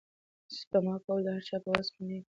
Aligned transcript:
سپما 0.57 0.95
کول 1.05 1.19
د 1.23 1.27
هر 1.35 1.43
چا 1.49 1.57
په 1.63 1.69
وس 1.75 1.87
کې 1.93 2.01
نه 2.07 2.15
وي. 2.17 2.21